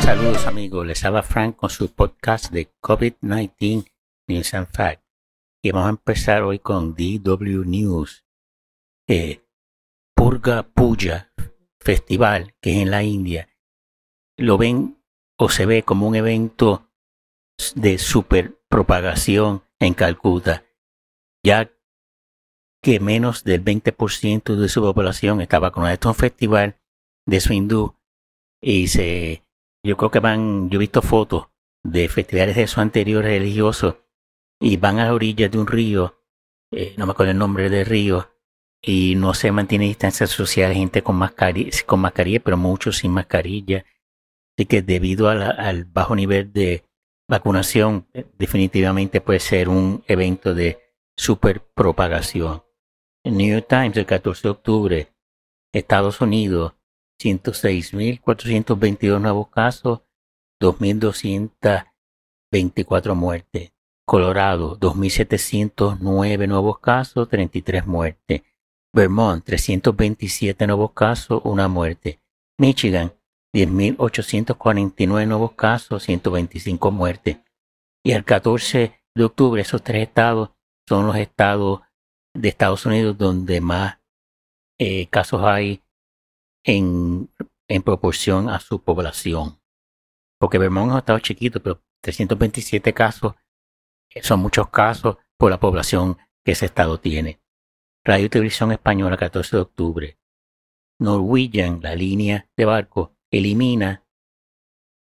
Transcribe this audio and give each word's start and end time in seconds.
Saludos 0.00 0.46
amigos, 0.46 0.86
les 0.86 1.04
habla 1.04 1.22
Frank 1.22 1.56
con 1.56 1.70
su 1.70 1.92
podcast 1.92 2.52
de 2.52 2.70
COVID-19 2.80 3.90
News 4.28 4.54
and 4.54 4.68
Fact. 4.68 5.02
Y 5.62 5.70
vamos 5.70 5.86
a 5.86 5.90
empezar 5.90 6.42
hoy 6.42 6.58
con 6.58 6.94
DW 6.94 7.64
News. 7.64 8.24
Eh, 9.08 9.42
Purga 10.14 10.62
Puja 10.62 11.32
Festival, 11.80 12.54
que 12.60 12.76
es 12.76 12.82
en 12.82 12.90
la 12.90 13.02
India, 13.02 13.48
lo 14.36 14.58
ven 14.58 15.02
o 15.38 15.48
se 15.48 15.66
ve 15.66 15.82
como 15.82 16.06
un 16.06 16.14
evento 16.14 16.88
de 17.74 17.98
superpropagación 17.98 19.64
en 19.78 19.94
Calcuta, 19.94 20.64
ya 21.44 21.70
que 22.82 22.98
menos 23.00 23.44
del 23.44 23.64
20% 23.64 24.56
de 24.56 24.68
su 24.68 24.82
población 24.82 25.40
está 25.40 25.58
vacunada. 25.58 25.94
Esto 25.94 26.10
es 26.10 26.16
un 26.16 26.20
festival 26.20 26.76
de 27.26 27.40
su 27.40 27.52
hindú 27.52 27.94
y 28.60 28.88
se, 28.88 29.44
yo 29.84 29.96
creo 29.96 30.10
que 30.10 30.20
van, 30.20 30.68
yo 30.68 30.76
he 30.76 30.80
visto 30.80 31.00
fotos 31.00 31.48
de 31.84 32.08
festivales 32.08 32.56
de 32.56 32.66
su 32.66 32.80
anterior 32.80 33.24
religioso 33.24 34.04
y 34.60 34.76
van 34.76 34.98
a 34.98 35.06
la 35.06 35.14
orilla 35.14 35.48
de 35.48 35.58
un 35.58 35.66
río, 35.66 36.20
eh, 36.72 36.94
no 36.96 37.06
me 37.06 37.12
acuerdo 37.12 37.32
el 37.32 37.38
nombre 37.38 37.68
del 37.68 37.86
río, 37.86 38.30
y 38.80 39.14
no 39.16 39.34
se 39.34 39.52
mantiene 39.52 39.84
distancia 39.86 40.26
social, 40.26 40.72
gente 40.72 41.02
con 41.02 41.16
mascarilla, 41.16 41.70
con 41.86 42.00
mascarilla, 42.00 42.40
pero 42.40 42.56
muchos 42.56 42.98
sin 42.98 43.12
mascarilla. 43.12 43.84
Así 44.56 44.66
que 44.66 44.82
debido 44.82 45.28
al 45.28 45.84
bajo 45.84 46.14
nivel 46.14 46.52
de 46.52 46.84
vacunación, 47.28 48.06
definitivamente 48.38 49.20
puede 49.20 49.40
ser 49.40 49.68
un 49.68 50.04
evento 50.06 50.54
de 50.54 50.78
superpropagación. 51.16 52.62
New 53.24 53.54
York 53.54 53.66
Times, 53.68 53.96
el 53.96 54.06
14 54.06 54.42
de 54.42 54.48
octubre, 54.50 55.14
Estados 55.72 56.20
Unidos, 56.20 56.74
106.422 57.22 59.20
nuevos 59.20 59.48
casos, 59.48 60.00
2.224 60.60 63.14
muertes. 63.14 63.72
Colorado, 64.04 64.76
2.709 64.78 66.48
nuevos 66.48 66.80
casos, 66.80 67.28
33 67.28 67.86
muertes. 67.86 68.42
Vermont, 68.92 69.44
327 69.44 70.66
nuevos 70.66 70.90
casos, 70.92 71.40
una 71.44 71.68
muerte. 71.68 72.20
Michigan, 72.58 73.14
10.849 73.54 75.28
nuevos 75.28 75.52
casos, 75.52 76.02
125 76.02 76.90
muertes. 76.90 77.38
Y 78.04 78.10
el 78.12 78.24
14 78.24 79.00
de 79.14 79.24
octubre, 79.24 79.62
esos 79.62 79.82
tres 79.82 80.08
estados 80.08 80.50
son 80.88 81.06
los 81.06 81.14
estados 81.16 81.82
de 82.34 82.48
Estados 82.48 82.86
Unidos 82.86 83.16
donde 83.18 83.60
más 83.60 83.98
eh, 84.78 85.06
casos 85.08 85.42
hay 85.44 85.82
en, 86.64 87.30
en 87.68 87.82
proporción 87.82 88.48
a 88.48 88.60
su 88.60 88.82
población. 88.82 89.60
Porque 90.38 90.58
Vermont 90.58 90.88
es 90.88 90.92
un 90.92 90.98
estado 90.98 91.18
chiquito, 91.20 91.62
pero 91.62 91.82
327 92.02 92.92
casos 92.92 93.34
eh, 94.10 94.22
son 94.22 94.40
muchos 94.40 94.68
casos 94.70 95.16
por 95.38 95.50
la 95.50 95.60
población 95.60 96.18
que 96.44 96.52
ese 96.52 96.66
estado 96.66 96.98
tiene. 96.98 97.40
Radio 98.04 98.26
y 98.26 98.28
Televisión 98.28 98.72
Española, 98.72 99.16
14 99.16 99.56
de 99.56 99.62
octubre. 99.62 100.18
Norwegian, 100.98 101.80
la 101.82 101.94
línea 101.94 102.48
de 102.56 102.64
barco, 102.64 103.16
elimina 103.30 104.04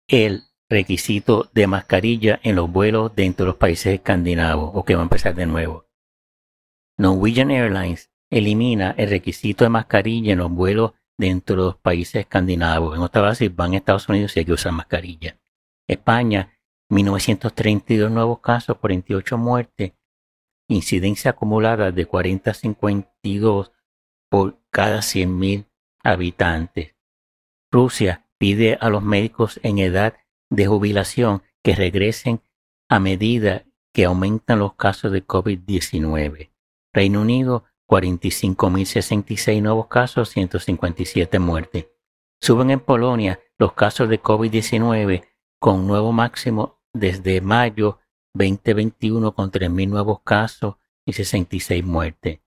el 0.07 0.43
requisito 0.69 1.49
de 1.53 1.67
mascarilla 1.67 2.39
en 2.43 2.55
los 2.55 2.71
vuelos 2.71 3.13
dentro 3.15 3.45
de 3.45 3.51
los 3.51 3.57
países 3.57 3.93
escandinavos, 3.93 4.71
o 4.73 4.83
que 4.83 4.95
va 4.95 5.01
a 5.01 5.03
empezar 5.03 5.35
de 5.35 5.45
nuevo. 5.45 5.86
Norwegian 6.97 7.51
Airlines 7.51 8.09
elimina 8.29 8.95
el 8.97 9.09
requisito 9.09 9.63
de 9.63 9.69
mascarilla 9.69 10.33
en 10.33 10.39
los 10.39 10.51
vuelos 10.51 10.93
dentro 11.17 11.55
de 11.55 11.61
los 11.63 11.77
países 11.77 12.21
escandinavos. 12.21 12.95
En 12.95 13.03
otra 13.03 13.21
base 13.21 13.49
van 13.49 13.73
a 13.73 13.77
Estados 13.77 14.09
Unidos 14.09 14.35
y 14.35 14.39
hay 14.39 14.45
que 14.45 14.53
usar 14.53 14.71
mascarilla. 14.71 15.37
España, 15.87 16.57
1932 16.89 18.11
nuevos 18.11 18.39
casos, 18.39 18.77
48 18.77 19.37
muertes, 19.37 19.93
incidencia 20.67 21.31
acumulada 21.31 21.91
de 21.91 22.05
40 22.05 22.51
a 22.51 22.53
52 22.53 23.71
por 24.29 24.59
cada 24.69 24.99
100.000 24.99 25.65
habitantes. 26.03 26.95
Rusia 27.71 28.25
pide 28.37 28.77
a 28.81 28.89
los 28.89 29.03
médicos 29.03 29.59
en 29.63 29.77
edad 29.77 30.17
de 30.49 30.67
jubilación 30.67 31.43
que 31.63 31.75
regresen 31.75 32.41
a 32.89 32.99
medida 32.99 33.65
que 33.93 34.05
aumentan 34.05 34.59
los 34.59 34.75
casos 34.75 35.11
de 35.11 35.25
COVID-19. 35.25 36.49
Reino 36.97 37.21
Unido, 37.21 37.63
45.066 37.87 39.61
nuevos 39.61 39.85
casos, 39.85 40.29
157 40.29 41.37
muertes. 41.37 41.85
Suben 42.41 42.71
en 42.71 42.79
Polonia 42.79 43.39
los 43.59 43.73
casos 43.73 44.09
de 44.09 44.19
COVID-19 44.19 45.23
con 45.59 45.85
nuevo 45.85 46.11
máximo 46.11 46.81
desde 46.93 47.39
mayo 47.39 47.99
2021 48.33 49.35
con 49.35 49.51
3.000 49.51 49.89
nuevos 49.89 50.21
casos 50.23 50.77
y 51.05 51.13
66 51.13 51.85
muertes. 51.85 52.39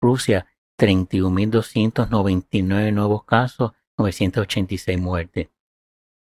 Rusia, 0.00 0.46
31.299 0.78 2.92
nuevos 2.92 3.24
casos, 3.24 3.72
986 3.98 5.00
muertes. 5.00 5.48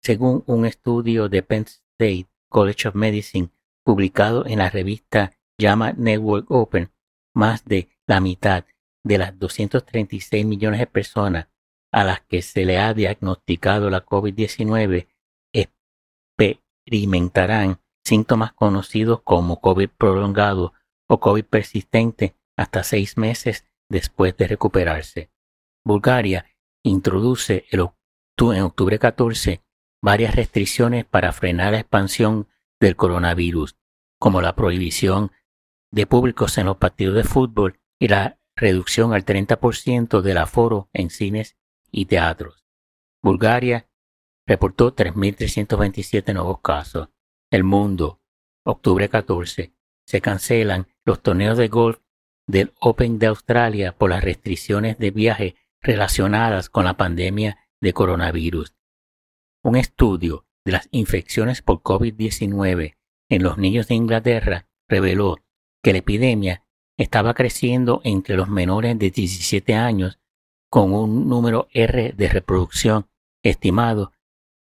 Según 0.01 0.43
un 0.47 0.65
estudio 0.65 1.29
de 1.29 1.43
Penn 1.43 1.67
State 1.67 2.25
College 2.49 2.87
of 2.87 2.95
Medicine 2.95 3.51
publicado 3.83 4.43
en 4.47 4.57
la 4.57 4.71
revista 4.71 5.33
JAMA 5.59 5.93
Network 5.93 6.49
Open, 6.49 6.89
más 7.33 7.65
de 7.65 7.89
la 8.07 8.19
mitad 8.19 8.65
de 9.03 9.17
las 9.17 9.37
236 9.37 10.45
millones 10.45 10.79
de 10.79 10.87
personas 10.87 11.47
a 11.91 12.03
las 12.03 12.21
que 12.21 12.41
se 12.41 12.65
le 12.65 12.79
ha 12.79 12.93
diagnosticado 12.93 13.89
la 13.89 14.05
COVID-19 14.05 15.07
experimentarán 16.85 17.79
síntomas 18.05 18.53
conocidos 18.53 19.21
como 19.23 19.61
COVID 19.61 19.89
prolongado 19.89 20.73
o 21.07 21.19
COVID 21.19 21.45
persistente 21.45 22.35
hasta 22.57 22.83
seis 22.83 23.17
meses 23.17 23.65
después 23.89 24.35
de 24.37 24.47
recuperarse. 24.47 25.31
Bulgaria 25.85 26.45
introduce 26.83 27.65
en 27.71 28.61
octubre 28.61 28.99
14 28.99 29.63
varias 30.01 30.35
restricciones 30.35 31.05
para 31.05 31.31
frenar 31.31 31.73
la 31.73 31.79
expansión 31.79 32.47
del 32.79 32.95
coronavirus, 32.95 33.77
como 34.19 34.41
la 34.41 34.55
prohibición 34.55 35.31
de 35.93 36.07
públicos 36.07 36.57
en 36.57 36.65
los 36.65 36.77
partidos 36.77 37.15
de 37.15 37.23
fútbol 37.23 37.79
y 37.99 38.07
la 38.07 38.39
reducción 38.55 39.13
al 39.13 39.25
30% 39.25 40.21
del 40.21 40.37
aforo 40.39 40.89
en 40.91 41.11
cines 41.11 41.55
y 41.91 42.07
teatros. 42.07 42.65
Bulgaria 43.21 43.87
reportó 44.47 44.95
3.327 44.95 46.33
nuevos 46.33 46.61
casos. 46.61 47.09
El 47.51 47.63
mundo, 47.63 48.21
octubre 48.65 49.07
14, 49.07 49.75
se 50.07 50.21
cancelan 50.21 50.87
los 51.05 51.21
torneos 51.21 51.59
de 51.59 51.67
golf 51.67 51.99
del 52.47 52.73
Open 52.79 53.19
de 53.19 53.27
Australia 53.27 53.95
por 53.95 54.09
las 54.09 54.23
restricciones 54.23 54.97
de 54.97 55.11
viaje 55.11 55.55
relacionadas 55.79 56.69
con 56.69 56.85
la 56.85 56.97
pandemia 56.97 57.59
de 57.79 57.93
coronavirus. 57.93 58.75
Un 59.63 59.75
estudio 59.75 60.47
de 60.65 60.71
las 60.71 60.89
infecciones 60.91 61.61
por 61.61 61.83
COVID-19 61.83 62.95
en 63.29 63.43
los 63.43 63.59
niños 63.59 63.87
de 63.87 63.95
Inglaterra 63.95 64.67
reveló 64.89 65.37
que 65.83 65.91
la 65.91 65.99
epidemia 65.99 66.63
estaba 66.97 67.33
creciendo 67.33 68.01
entre 68.03 68.37
los 68.37 68.47
menores 68.47 68.97
de 68.97 69.11
17 69.11 69.75
años 69.75 70.19
con 70.69 70.93
un 70.93 71.27
número 71.27 71.67
R 71.71 72.13
de 72.13 72.29
reproducción 72.29 73.07
estimado 73.43 74.13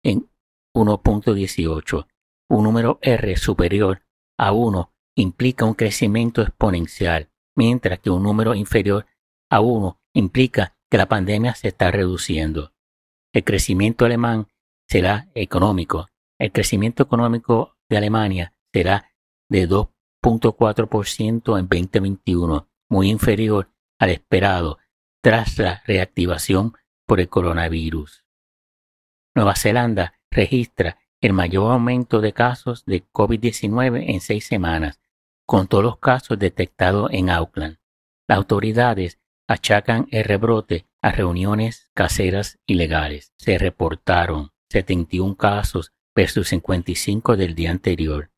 en 0.04 0.30
1.18. 0.74 2.08
Un 2.50 2.64
número 2.64 3.00
R 3.02 3.36
superior 3.36 4.02
a 4.38 4.54
1 4.54 4.92
implica 5.16 5.66
un 5.66 5.74
crecimiento 5.74 6.42
exponencial, 6.42 7.30
mientras 7.56 8.00
que 8.00 8.10
un 8.10 8.24
número 8.24 8.56
inferior 8.56 9.06
a 9.52 9.60
1 9.60 10.00
implica 10.14 10.78
que 10.90 10.98
la 10.98 11.08
pandemia 11.08 11.54
se 11.54 11.68
está 11.68 11.92
reduciendo. 11.92 12.74
El 13.34 13.44
crecimiento 13.44 14.06
alemán 14.06 14.48
será 14.88 15.30
económico. 15.36 16.08
El 16.40 16.52
crecimiento 16.52 17.04
económico 17.04 17.76
de 17.90 17.98
Alemania 17.98 18.54
será 18.74 19.12
de 19.50 19.68
2 19.68 19.90
0.4% 20.22 21.60
en 21.60 21.68
2021, 21.68 22.68
muy 22.90 23.10
inferior 23.10 23.70
al 24.00 24.10
esperado 24.10 24.80
tras 25.22 25.58
la 25.58 25.82
reactivación 25.86 26.74
por 27.06 27.20
el 27.20 27.30
coronavirus. 27.30 28.26
Nueva 29.36 29.56
Zelanda 29.56 30.20
registra 30.32 30.98
el 31.22 31.34
mayor 31.34 31.72
aumento 31.72 32.22
de 32.22 32.34
casos 32.34 32.86
de 32.86 33.06
COVID-19 33.12 34.06
en 34.08 34.22
seis 34.22 34.46
semanas, 34.46 35.00
con 35.46 35.68
todos 35.68 35.84
los 35.84 35.98
casos 35.98 36.40
detectados 36.40 37.10
en 37.12 37.30
Auckland. 37.30 37.78
Las 38.28 38.38
autoridades 38.38 39.20
achacan 39.48 40.08
el 40.12 40.24
rebrote 40.24 40.86
a 41.02 41.12
reuniones 41.12 41.90
caseras 41.94 42.60
ilegales. 42.66 43.34
Se 43.38 43.58
reportaron 43.58 44.52
71 44.70 45.36
casos 45.36 45.94
versus 46.16 46.50
55 46.50 47.36
del 47.36 47.56
día 47.56 47.72
anterior 47.72 48.32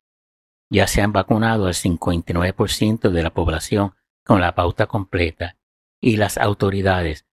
ya 0.72 0.86
se 0.86 1.02
han 1.02 1.12
vacunado 1.12 1.66
al 1.66 1.74
59% 1.74 3.10
de 3.10 3.22
la 3.22 3.34
población 3.34 3.92
con 4.24 4.40
la 4.40 4.54
pauta 4.54 4.86
completa 4.86 5.58
y 6.00 6.16
las 6.16 6.38
autoridades 6.38 7.26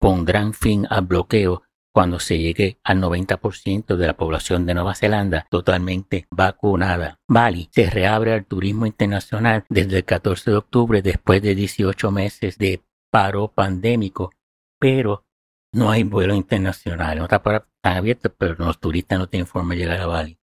pondrán 0.00 0.52
fin 0.52 0.86
al 0.90 1.06
bloqueo 1.06 1.62
cuando 1.94 2.18
se 2.18 2.38
llegue 2.38 2.80
al 2.82 3.00
90% 3.00 3.96
de 3.96 4.06
la 4.06 4.16
población 4.16 4.66
de 4.66 4.74
Nueva 4.74 4.96
Zelanda 4.96 5.46
totalmente 5.48 6.26
vacunada. 6.30 7.20
Bali 7.28 7.70
se 7.70 7.88
reabre 7.88 8.34
al 8.34 8.44
turismo 8.44 8.84
internacional 8.84 9.64
desde 9.70 9.98
el 9.98 10.04
14 10.04 10.50
de 10.50 10.56
octubre 10.56 11.02
después 11.02 11.40
de 11.40 11.54
18 11.54 12.10
meses 12.10 12.58
de 12.58 12.82
paro 13.10 13.48
pandémico, 13.48 14.32
pero 14.78 15.24
no 15.72 15.90
hay 15.90 16.02
vuelo 16.02 16.34
internacional. 16.34 17.16
No 17.18 17.24
está 17.24 17.40
abierto, 17.82 18.34
pero 18.36 18.56
los 18.58 18.80
turistas 18.80 19.18
no 19.18 19.28
tienen 19.28 19.46
forma 19.46 19.74
de 19.74 19.80
llegar 19.80 20.00
a 20.00 20.06
Bali. 20.06 20.38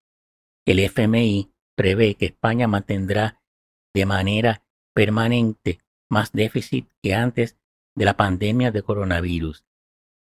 El 0.66 0.80
FMI 0.80 1.53
prevé 1.76 2.16
que 2.16 2.26
España 2.28 2.68
mantendrá 2.68 3.42
de 3.94 4.06
manera 4.06 4.64
permanente 4.94 5.80
más 6.10 6.32
déficit 6.32 6.88
que 7.02 7.14
antes 7.14 7.58
de 7.96 8.06
la 8.06 8.16
pandemia 8.16 8.72
de 8.72 8.84
coronavirus. 8.84 9.66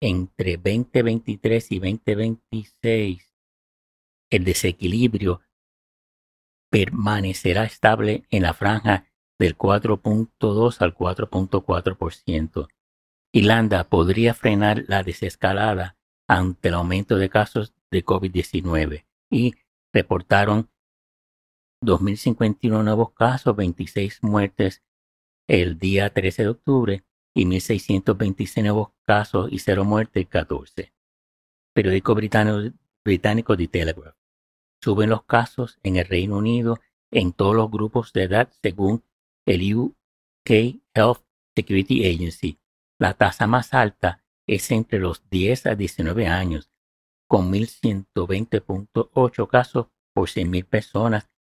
Entre 0.01 0.57
2023 0.57 1.71
y 1.71 1.79
2026, 1.79 3.33
el 4.29 4.44
desequilibrio 4.44 5.41
permanecerá 6.69 7.65
estable 7.65 8.25
en 8.29 8.44
la 8.44 8.53
franja 8.53 9.07
del 9.39 9.57
4.2 9.57 10.81
al 10.81 10.95
4.4%. 10.95 12.67
Irlanda 13.31 13.83
podría 13.85 14.33
frenar 14.33 14.83
la 14.88 15.03
desescalada 15.03 15.97
ante 16.27 16.69
el 16.69 16.75
aumento 16.75 17.17
de 17.17 17.29
casos 17.29 17.73
de 17.91 18.03
COVID-19 18.03 19.05
y 19.29 19.55
reportaron 19.94 20.69
2.051 21.83 22.83
nuevos 22.83 23.12
casos, 23.13 23.56
26 23.56 24.24
muertes 24.24 24.83
el 25.47 25.77
día 25.77 26.13
13 26.13 26.44
de 26.44 26.50
octubre 26.50 27.03
y 27.33 27.45
1.626 27.45 28.63
nuevos 28.63 28.89
casos 29.06 29.51
y 29.51 29.59
cero 29.59 29.83
muertes 29.83 30.21
el 30.21 30.27
14. 30.27 30.94
Periódico 31.74 32.15
británico, 32.15 32.77
británico 33.03 33.57
The 33.57 33.68
Telegraph. 33.68 34.15
Suben 34.81 35.09
los 35.09 35.24
casos 35.24 35.80
en 35.83 35.97
el 35.97 36.06
Reino 36.06 36.38
Unido 36.38 36.80
en 37.12 37.33
todos 37.33 37.56
los 37.56 37.69
grupos 37.69 38.13
de 38.13 38.24
edad 38.24 38.51
según 38.62 39.03
el 39.45 39.75
UK 39.75 40.50
Health 40.94 41.24
Security 41.56 42.06
Agency. 42.06 42.59
La 43.00 43.13
tasa 43.13 43.47
más 43.47 43.74
alta 43.74 44.24
es 44.47 44.71
entre 44.71 45.00
los 45.00 45.29
10 45.29 45.65
a 45.68 45.75
19 45.75 46.27
años, 46.27 46.71
con 47.27 47.51
1.120.8 47.51 49.47
casos 49.47 49.88
por 50.13 50.29
100.000 50.29 50.65
personas 50.65 51.32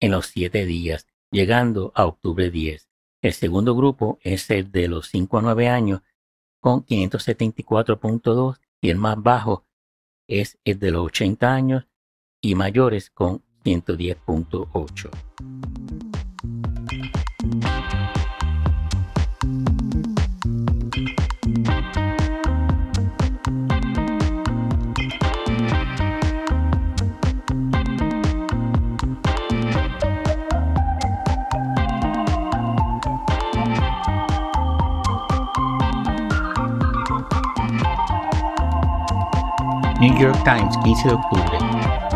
en 0.00 0.12
los 0.12 0.26
7 0.26 0.66
días, 0.66 1.06
llegando 1.30 1.92
a 1.94 2.06
octubre 2.06 2.50
10. 2.50 2.88
El 3.22 3.32
segundo 3.32 3.74
grupo 3.74 4.18
es 4.22 4.50
el 4.50 4.70
de 4.70 4.88
los 4.88 5.08
5 5.08 5.38
a 5.38 5.42
9 5.42 5.68
años, 5.68 6.02
con 6.60 6.84
574.2 6.84 8.58
y 8.80 8.90
el 8.90 8.98
más 8.98 9.22
bajo 9.22 9.66
es 10.26 10.58
el 10.64 10.78
de 10.78 10.90
los 10.90 11.06
80 11.06 11.52
años 11.52 11.86
y 12.40 12.54
mayores 12.54 13.10
con 13.10 13.42
110.8. 13.64 16.13
New 40.00 40.18
York 40.18 40.36
Times, 40.44 40.76
15 40.84 41.08
de 41.08 41.14
octubre. 41.14 41.58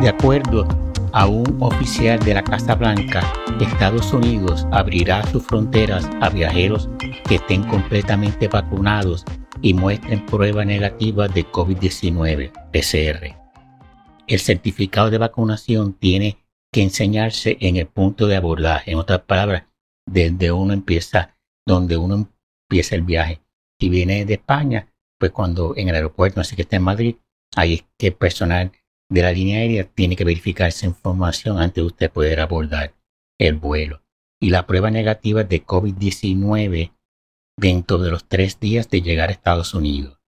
De 0.01 0.09
acuerdo 0.09 0.67
a 1.13 1.27
un 1.27 1.57
oficial 1.61 2.19
de 2.21 2.35
la 2.35 2.43
Casa 2.43 2.75
Blanca, 2.75 3.23
Estados 3.61 4.13
Unidos 4.13 4.67
abrirá 4.73 5.25
sus 5.29 5.45
fronteras 5.45 6.09
a 6.21 6.29
viajeros 6.29 6.89
que 7.29 7.37
estén 7.37 7.63
completamente 7.65 8.49
vacunados 8.49 9.25
y 9.63 9.75
muestren 9.75 10.25
prueba 10.27 10.65
negativa 10.65 11.29
de 11.29 11.47
COVID-19, 11.47 12.53
PCR. 12.73 13.37
El 14.27 14.41
certificado 14.41 15.11
de 15.11 15.19
vacunación 15.19 15.95
tiene 15.95 16.39
que 16.73 16.83
enseñarse 16.83 17.57
en 17.61 17.77
el 17.77 17.87
punto 17.87 18.27
de 18.27 18.37
abordaje, 18.37 18.91
en 18.91 18.99
otras 18.99 19.21
palabras, 19.21 19.65
desde 20.07 20.53
uno 20.53 20.73
empieza, 20.73 21.37
donde 21.67 21.97
uno 21.97 22.29
empieza 22.69 22.95
el 22.95 23.03
viaje. 23.03 23.41
Si 23.81 23.89
viene 23.89 24.25
de 24.25 24.35
España, 24.35 24.89
pues 25.19 25.33
cuando 25.33 25.75
en 25.77 25.89
el 25.89 25.95
aeropuerto, 25.95 26.43
sé 26.45 26.57
que 26.57 26.63
está 26.63 26.77
en 26.77 26.83
Madrid, 26.83 27.17
Ahí 27.57 27.85
que 27.99 28.09
el 28.09 28.15
personal 28.15 28.73
de 29.11 29.23
la 29.23 29.33
línea 29.33 29.59
aérea 29.59 29.85
tiene 29.85 30.17
que 30.17 30.25
verificar 30.25 30.69
esa 30.69 30.87
información 30.87 31.59
antes 31.59 31.83
de 31.83 31.87
usted 31.87 32.11
poder 32.11 32.41
abordar 32.41 32.95
el 33.39 33.55
vuelo. 33.55 34.03
Y 34.41 34.51
la 34.51 34.67
prueba 34.67 34.91
negativa 34.91 35.43
de 35.45 35.65
COVID-19 35.65 36.93
dentro 37.59 37.99
de 37.99 38.11
los 38.11 38.29
tres 38.29 38.61
días 38.61 38.89
de 38.89 39.03
llegar 39.03 39.29
a 39.29 39.33
Estados 39.33 39.75
Unidos. 39.75 40.21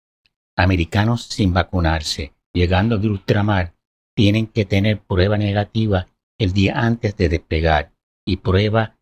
Americanos 0.56 1.24
sin 1.24 1.52
vacunarse, 1.52 2.32
llegando 2.54 2.98
de 2.98 3.08
ultramar, 3.08 3.74
tienen 4.16 4.46
que 4.46 4.64
tener 4.64 5.00
prueba 5.00 5.36
negativa 5.36 6.08
el 6.38 6.52
día 6.52 6.80
antes 6.80 7.16
de 7.16 7.28
despegar 7.28 7.92
y 8.26 8.38
prueba 8.38 8.98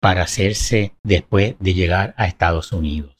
para 0.00 0.22
hacerse 0.22 0.94
después 1.02 1.56
de 1.58 1.74
llegar 1.74 2.14
a 2.16 2.26
Estados 2.26 2.72
Unidos. 2.72 3.16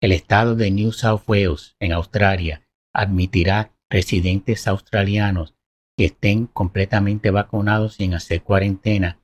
El 0.00 0.12
estado 0.12 0.56
de 0.56 0.70
New 0.70 0.92
South 0.92 1.22
Wales, 1.26 1.76
en 1.78 1.92
Australia, 1.92 2.66
admitirá 2.92 3.72
residentes 3.92 4.66
australianos 4.68 5.54
que 5.98 6.06
estén 6.06 6.46
completamente 6.46 7.30
vacunados 7.30 7.96
sin 7.96 8.14
hacer 8.14 8.42
cuarentena, 8.42 9.20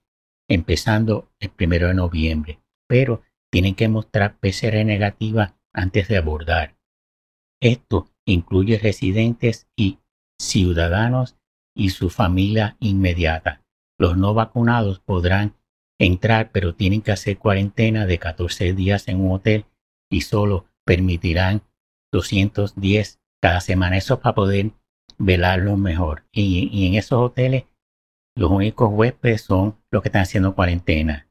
empezando 0.47 1.33
el 1.41 1.49
primero 1.49 1.89
de 1.89 1.95
noviembre, 1.95 2.61
pero 2.87 3.23
tienen 3.51 3.75
que 3.75 3.89
mostrar 3.89 4.39
PCR 4.39 4.85
negativa 4.85 5.57
antes 5.73 6.09
de 6.09 6.19
abordar. 6.19 6.77
Esto 7.63 8.11
incluye 8.27 8.79
residentes 8.79 9.67
y 9.75 10.01
ciudadanos 10.39 11.39
y 11.75 11.89
su 11.89 12.11
familia 12.11 12.77
inmediata. 12.79 13.63
Los 13.99 14.19
no 14.19 14.35
vacunados 14.35 15.01
podrán 15.01 15.55
entrar, 15.99 16.53
pero 16.53 16.75
tienen 16.75 17.01
que 17.01 17.13
hacer 17.13 17.39
cuarentena 17.39 18.05
de 18.05 18.19
14 18.19 18.75
días 18.75 19.09
en 19.09 19.21
un 19.21 19.33
hotel 19.33 19.65
y 20.11 20.21
solo 20.21 20.67
permitirán 20.85 21.63
210 22.13 23.19
cada 23.41 23.61
semana. 23.61 23.97
Eso 23.97 24.21
para 24.21 24.35
poder 24.35 24.73
velarlo 25.19 25.77
mejor. 25.77 26.25
Y, 26.33 26.87
en 26.87 26.95
esos 26.95 27.19
hoteles, 27.19 27.65
los 28.37 28.51
únicos 28.51 28.91
huéspedes 28.93 29.43
son 29.43 29.77
los 29.91 30.03
que 30.03 30.09
están 30.09 30.23
haciendo 30.23 30.55
cuarentena. 30.55 31.29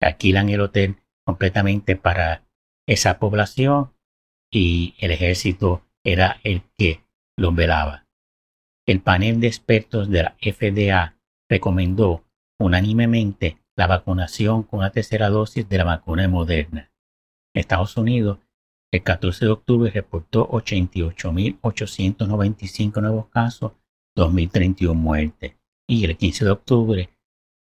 Alquilan 0.00 0.48
el 0.48 0.60
hotel 0.60 0.96
completamente 1.24 1.96
para 1.96 2.44
esa 2.86 3.18
población 3.18 3.92
y 4.50 4.94
el 4.98 5.10
ejército 5.10 5.84
era 6.04 6.40
el 6.42 6.62
que 6.76 7.04
los 7.36 7.54
velaba. 7.54 8.06
El 8.86 9.00
panel 9.00 9.40
de 9.40 9.48
expertos 9.48 10.08
de 10.08 10.22
la 10.22 10.36
FDA 10.40 11.18
recomendó 11.50 12.24
unánimemente 12.58 13.58
la 13.76 13.86
vacunación 13.86 14.62
con 14.62 14.80
la 14.80 14.90
tercera 14.90 15.28
dosis 15.28 15.68
de 15.68 15.78
la 15.78 15.84
vacuna 15.84 16.26
moderna. 16.28 16.90
Estados 17.54 17.96
Unidos 17.96 18.38
el 18.90 19.02
14 19.02 19.44
de 19.44 19.50
octubre 19.50 19.90
reportó 19.90 20.48
88.895 20.48 23.02
nuevos 23.02 23.26
casos, 23.28 23.72
2.031 24.16 24.94
muertes. 24.94 25.56
Y 25.86 26.04
el 26.04 26.16
15 26.16 26.46
de 26.46 26.50
octubre, 26.50 27.10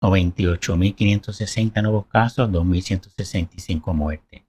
98.560 0.03 1.82
nuevos 1.82 2.05
casos, 2.08 2.48
2.165 2.50 3.94
muertes. 3.94 4.44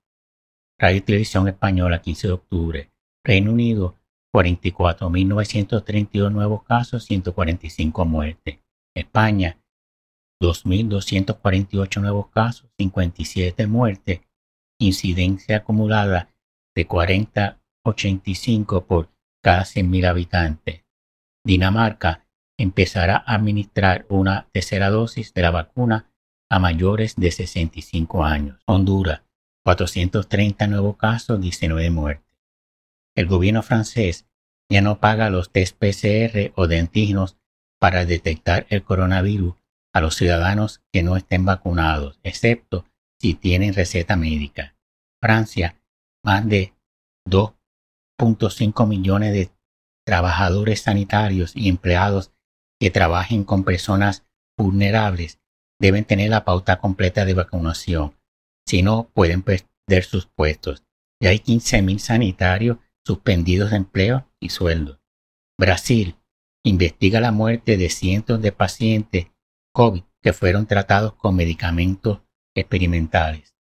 Radio 0.78 0.98
y 0.98 1.00
Televisión 1.00 1.48
Española, 1.48 2.02
15 2.02 2.26
de 2.26 2.32
octubre. 2.34 2.92
Reino 3.24 3.52
Unido, 3.52 3.96
44.932 4.34 6.30
nuevos 6.30 6.62
casos, 6.64 7.04
145 7.04 8.04
muertes. 8.04 8.58
España, 8.94 9.58
2.248 10.42 12.02
nuevos 12.02 12.28
casos, 12.28 12.68
57 12.76 13.66
muertes. 13.66 14.20
Incidencia 14.78 15.56
acumulada 15.56 16.35
de 16.76 16.86
40,85 16.86 18.86
por 18.86 19.10
cada 19.42 19.62
100.000 19.62 20.06
habitantes. 20.06 20.84
Dinamarca 21.44 22.28
empezará 22.58 23.24
a 23.26 23.34
administrar 23.34 24.06
una 24.08 24.48
tercera 24.52 24.90
dosis 24.90 25.34
de 25.34 25.42
la 25.42 25.50
vacuna 25.50 26.12
a 26.48 26.58
mayores 26.58 27.16
de 27.16 27.32
65 27.32 28.24
años. 28.24 28.62
Honduras, 28.66 29.22
430 29.64 30.66
nuevos 30.68 30.96
casos, 30.96 31.40
19 31.40 31.90
muertes. 31.90 32.36
El 33.16 33.26
gobierno 33.26 33.62
francés 33.62 34.26
ya 34.70 34.82
no 34.82 35.00
paga 35.00 35.30
los 35.30 35.50
test 35.50 35.76
PCR 35.76 36.52
o 36.54 36.66
de 36.66 36.78
antígenos 36.78 37.38
para 37.80 38.04
detectar 38.04 38.66
el 38.68 38.82
coronavirus 38.82 39.54
a 39.92 40.00
los 40.00 40.16
ciudadanos 40.16 40.82
que 40.92 41.02
no 41.02 41.16
estén 41.16 41.44
vacunados, 41.44 42.18
excepto 42.22 42.84
si 43.18 43.34
tienen 43.34 43.74
receta 43.74 44.16
médica. 44.16 44.76
Francia 45.22 45.80
más 46.26 46.46
de 46.46 46.74
2.5 47.28 48.86
millones 48.86 49.32
de 49.32 49.50
trabajadores 50.04 50.82
sanitarios 50.82 51.52
y 51.54 51.68
empleados 51.68 52.32
que 52.80 52.90
trabajen 52.90 53.44
con 53.44 53.64
personas 53.64 54.26
vulnerables 54.58 55.40
deben 55.80 56.04
tener 56.04 56.30
la 56.30 56.44
pauta 56.44 56.78
completa 56.80 57.24
de 57.24 57.34
vacunación. 57.34 58.14
Si 58.66 58.82
no, 58.82 59.08
pueden 59.14 59.42
perder 59.42 60.04
sus 60.04 60.26
puestos. 60.26 60.84
Y 61.20 61.28
hay 61.28 61.38
15.000 61.38 61.98
sanitarios 61.98 62.78
suspendidos 63.06 63.70
de 63.70 63.76
empleo 63.76 64.28
y 64.40 64.48
sueldo. 64.48 65.00
Brasil 65.58 66.16
investiga 66.64 67.20
la 67.20 67.30
muerte 67.30 67.76
de 67.76 67.88
cientos 67.88 68.42
de 68.42 68.52
pacientes 68.52 69.28
COVID 69.72 70.02
que 70.22 70.32
fueron 70.32 70.66
tratados 70.66 71.14
con 71.14 71.36
medicamentos 71.36 72.20
experimentales. 72.54 73.54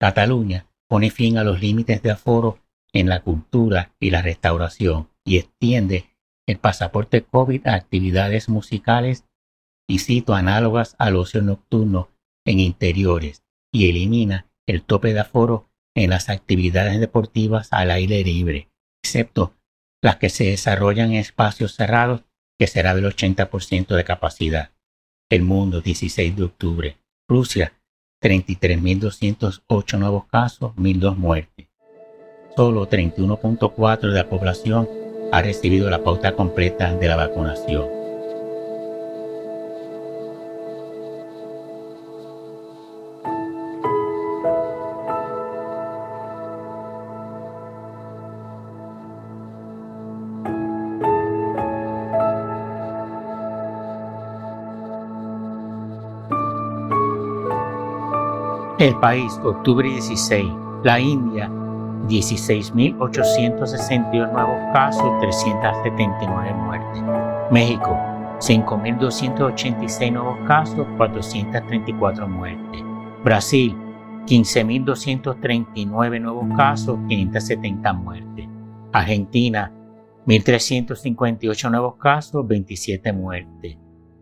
Cataluña 0.00 0.69
pone 0.90 1.10
fin 1.10 1.38
a 1.38 1.44
los 1.44 1.60
límites 1.60 2.02
de 2.02 2.10
aforo 2.10 2.58
en 2.92 3.08
la 3.08 3.22
cultura 3.22 3.94
y 4.00 4.10
la 4.10 4.22
restauración 4.22 5.08
y 5.24 5.38
extiende 5.38 6.16
el 6.48 6.58
pasaporte 6.58 7.22
COVID 7.22 7.68
a 7.68 7.74
actividades 7.74 8.48
musicales 8.48 9.24
y 9.88 10.00
cito 10.00 10.34
análogas 10.34 10.96
al 10.98 11.14
ocio 11.14 11.42
nocturno 11.42 12.10
en 12.44 12.58
interiores 12.58 13.44
y 13.72 13.88
elimina 13.88 14.50
el 14.66 14.82
tope 14.82 15.14
de 15.14 15.20
aforo 15.20 15.70
en 15.94 16.10
las 16.10 16.28
actividades 16.28 16.98
deportivas 16.98 17.72
al 17.72 17.92
aire 17.92 18.24
libre, 18.24 18.68
excepto 19.04 19.54
las 20.02 20.16
que 20.16 20.28
se 20.28 20.44
desarrollan 20.44 21.12
en 21.12 21.18
espacios 21.18 21.76
cerrados, 21.76 22.24
que 22.58 22.66
será 22.66 22.96
del 22.96 23.04
80% 23.04 23.94
de 23.94 24.04
capacidad. 24.04 24.72
El 25.30 25.42
mundo, 25.42 25.82
16 25.82 26.34
de 26.34 26.42
octubre. 26.42 26.98
Rusia, 27.28 27.79
33.208 28.22 29.98
nuevos 29.98 30.24
casos, 30.26 30.72
1.002 30.76 31.16
muertes. 31.16 31.66
Solo 32.56 32.88
31.4 32.88 34.00
de 34.00 34.14
la 34.14 34.28
población 34.28 34.88
ha 35.32 35.40
recibido 35.42 35.88
la 35.88 36.02
pauta 36.02 36.34
completa 36.34 36.94
de 36.94 37.08
la 37.08 37.16
vacunación. 37.16 37.99
El 58.80 58.98
país, 58.98 59.38
octubre 59.44 59.86
16. 59.86 60.50
La 60.84 60.98
India, 60.98 61.50
16.862 62.08 64.32
nuevos 64.32 64.56
casos, 64.72 65.20
379 65.20 66.54
muertes. 66.54 67.02
México, 67.50 67.90
5.286 68.38 70.12
nuevos 70.14 70.38
casos, 70.48 70.86
434 70.96 72.26
muertes. 72.26 72.80
Brasil, 73.22 73.76
15.239 74.24 76.18
nuevos 76.18 76.46
casos, 76.56 76.98
570 77.06 77.92
muertes. 77.92 78.48
Argentina, 78.94 79.70
1.358 80.26 81.70
nuevos 81.70 81.96
casos, 81.96 82.48
27 82.48 83.12
muertes. 83.12 83.76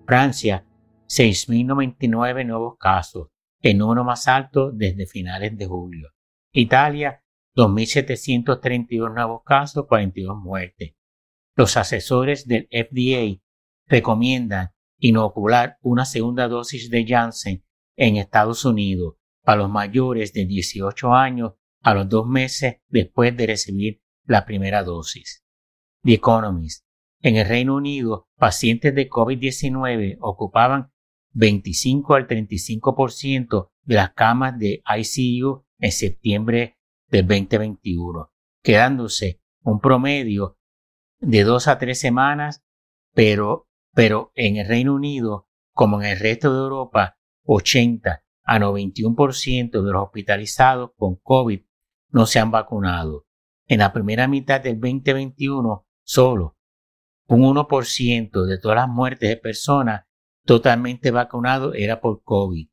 Francia, 0.04 0.64
6.099 1.06 2.44
nuevos 2.44 2.76
casos, 2.76 3.28
el 3.60 3.78
número 3.78 4.04
más 4.04 4.28
alto 4.28 4.70
desde 4.72 5.06
finales 5.06 5.56
de 5.56 5.66
julio. 5.66 6.10
Italia, 6.52 7.22
2.732 7.56 9.12
nuevos 9.12 9.42
casos, 9.44 9.86
42 9.86 10.36
muertes. 10.36 10.94
Los 11.56 11.76
asesores 11.76 12.46
del 12.46 12.68
FDA 12.70 13.42
recomiendan 13.86 14.70
inocular 14.98 15.78
una 15.82 16.04
segunda 16.04 16.48
dosis 16.48 16.90
de 16.90 17.04
Janssen 17.06 17.64
en 17.96 18.16
Estados 18.16 18.64
Unidos 18.64 19.16
para 19.42 19.62
los 19.62 19.70
mayores 19.70 20.32
de 20.32 20.44
18 20.44 21.14
años 21.14 21.54
a 21.82 21.94
los 21.94 22.08
dos 22.08 22.26
meses 22.26 22.76
después 22.88 23.36
de 23.36 23.46
recibir 23.46 24.02
la 24.24 24.44
primera 24.44 24.82
dosis. 24.82 25.44
The 26.02 26.14
Economist. 26.14 26.84
En 27.20 27.36
el 27.36 27.48
Reino 27.48 27.74
Unido, 27.74 28.28
pacientes 28.36 28.94
de 28.94 29.08
COVID-19 29.08 30.18
ocupaban 30.20 30.92
25 31.32 32.14
al 32.14 32.26
35% 32.26 33.70
de 33.82 33.94
las 33.94 34.12
camas 34.12 34.58
de 34.58 34.82
ICU 34.84 35.64
en 35.78 35.92
septiembre 35.92 36.78
del 37.08 37.26
2021, 37.26 38.32
quedándose 38.62 39.40
un 39.62 39.80
promedio 39.80 40.58
de 41.20 41.44
dos 41.44 41.68
a 41.68 41.78
tres 41.78 42.00
semanas, 42.00 42.64
pero, 43.14 43.68
pero 43.94 44.32
en 44.34 44.56
el 44.56 44.68
Reino 44.68 44.94
Unido, 44.94 45.48
como 45.72 46.00
en 46.00 46.08
el 46.08 46.18
resto 46.18 46.52
de 46.52 46.60
Europa, 46.60 47.18
80 47.44 48.24
a 48.44 48.58
91% 48.58 49.70
de 49.70 49.92
los 49.92 50.02
hospitalizados 50.02 50.90
con 50.96 51.16
COVID 51.16 51.60
no 52.10 52.26
se 52.26 52.38
han 52.38 52.50
vacunado. 52.50 53.26
En 53.66 53.80
la 53.80 53.92
primera 53.92 54.26
mitad 54.28 54.60
del 54.60 54.80
2021, 54.80 55.86
solo 56.02 56.56
un 57.26 57.42
1% 57.42 58.46
de 58.46 58.58
todas 58.58 58.76
las 58.76 58.88
muertes 58.88 59.28
de 59.28 59.36
personas 59.36 60.06
totalmente 60.48 61.10
vacunado 61.10 61.74
era 61.74 62.00
por 62.00 62.22
COVID. 62.22 62.70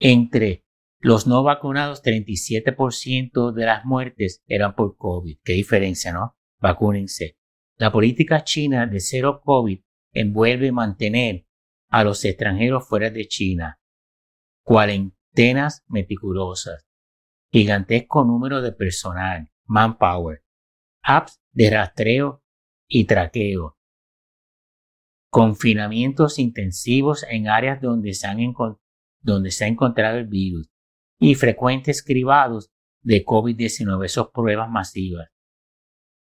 Entre 0.00 0.66
los 0.98 1.28
no 1.28 1.44
vacunados, 1.44 2.02
37% 2.02 3.52
de 3.52 3.64
las 3.64 3.84
muertes 3.84 4.42
eran 4.48 4.74
por 4.74 4.96
COVID. 4.96 5.38
Qué 5.44 5.52
diferencia, 5.52 6.12
¿no? 6.12 6.36
Vacúnense. 6.58 7.38
La 7.76 7.92
política 7.92 8.42
china 8.42 8.88
de 8.88 8.98
cero 8.98 9.42
COVID 9.44 9.80
envuelve 10.12 10.72
mantener 10.72 11.46
a 11.88 12.02
los 12.02 12.24
extranjeros 12.24 12.88
fuera 12.88 13.10
de 13.10 13.28
China. 13.28 13.80
Cuarentenas 14.64 15.84
meticulosas. 15.86 16.84
Gigantesco 17.52 18.24
número 18.24 18.60
de 18.60 18.72
personal, 18.72 19.52
manpower, 19.66 20.42
apps 21.02 21.40
de 21.52 21.70
rastreo 21.70 22.42
y 22.88 23.04
traqueo, 23.04 23.78
confinamientos 25.30 26.38
intensivos 26.38 27.24
en 27.28 27.48
áreas 27.48 27.80
donde 27.80 28.12
se, 28.14 28.26
ha 28.26 29.68
encontrado 29.68 30.18
el 30.18 30.26
virus 30.26 30.68
y 31.18 31.36
frecuentes 31.36 32.02
cribados 32.02 32.70
de 33.02 33.24
COVID-19, 33.24 34.04
esas 34.04 34.26
pruebas 34.34 34.68
masivas. 34.68 35.28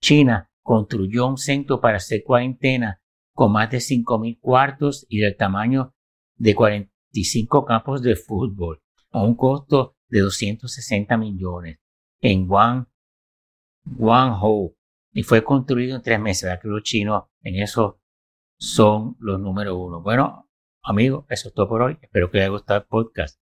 China 0.01 0.51
construyó 0.61 1.27
un 1.27 1.37
centro 1.37 1.79
para 1.79 1.97
hacer 1.97 2.23
cuarentena 2.23 3.01
con 3.33 3.53
más 3.53 3.71
de 3.71 3.77
5.000 3.77 4.39
cuartos 4.39 5.05
y 5.09 5.19
del 5.19 5.37
tamaño 5.37 5.95
de 6.35 6.53
45 6.53 7.65
campos 7.65 8.01
de 8.01 8.15
fútbol 8.15 8.81
a 9.11 9.23
un 9.23 9.35
costo 9.35 9.95
de 10.09 10.19
260 10.19 11.17
millones 11.17 11.79
en 12.19 12.47
Guangzhou 12.47 12.87
y 15.13 15.23
fue 15.23 15.43
construido 15.43 15.95
en 15.95 16.01
tres 16.01 16.19
meses. 16.19 16.59
chinos 16.83 17.23
en 17.41 17.61
eso 17.61 18.01
son 18.57 19.15
los 19.19 19.39
número 19.39 19.77
uno. 19.77 20.01
Bueno, 20.01 20.49
amigos, 20.83 21.25
eso 21.29 21.49
es 21.49 21.53
todo 21.53 21.67
por 21.67 21.81
hoy. 21.81 21.97
Espero 22.01 22.29
que 22.31 22.37
les 22.37 22.45
haya 22.45 22.51
gustado 22.51 22.79
el 22.79 22.85
podcast. 22.85 23.39